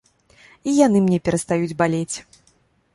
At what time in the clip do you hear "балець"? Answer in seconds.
1.85-2.15